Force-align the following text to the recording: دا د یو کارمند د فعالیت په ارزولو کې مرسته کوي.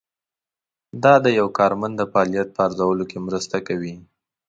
دا 1.03 1.13
د 1.23 1.25
یو 1.39 1.47
کارمند 1.57 1.95
د 1.97 2.03
فعالیت 2.11 2.47
په 2.53 2.59
ارزولو 2.67 3.03
کې 3.11 3.17
مرسته 3.27 3.57
کوي. 3.67 3.95